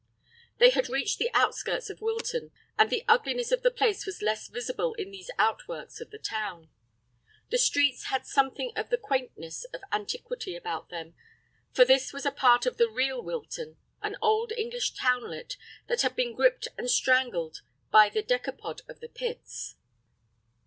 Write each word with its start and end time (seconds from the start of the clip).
They 0.57 0.71
had 0.71 0.89
reached 0.89 1.19
the 1.19 1.29
outskirts 1.35 1.91
of 1.91 2.01
Wilton, 2.01 2.49
and 2.75 2.89
the 2.89 3.05
ugliness 3.07 3.51
of 3.51 3.61
the 3.61 3.69
place 3.69 4.03
was 4.03 4.23
less 4.23 4.47
visible 4.47 4.95
in 4.95 5.11
these 5.11 5.29
outworks 5.37 6.01
of 6.01 6.09
the 6.09 6.17
town. 6.17 6.71
The 7.51 7.59
streets 7.59 8.05
had 8.05 8.25
something 8.25 8.71
of 8.75 8.89
the 8.89 8.97
quaintness 8.97 9.65
of 9.65 9.81
antiquity 9.91 10.55
about 10.55 10.89
them, 10.89 11.13
for 11.71 11.85
this 11.85 12.13
was 12.13 12.25
a 12.25 12.31
part 12.31 12.65
of 12.65 12.77
the 12.77 12.89
real 12.89 13.21
Wilton, 13.21 13.77
an 14.01 14.15
old 14.23 14.51
English 14.53 14.95
townlet 14.95 15.55
that 15.85 16.01
had 16.01 16.15
been 16.15 16.33
gripped 16.33 16.67
and 16.79 16.89
strangled 16.89 17.61
by 17.91 18.09
the 18.09 18.23
decapod 18.23 18.81
of 18.89 19.01
the 19.01 19.07
pits. 19.09 19.75